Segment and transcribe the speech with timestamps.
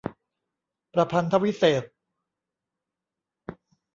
[0.93, 1.91] ประพันธวิเศษณ์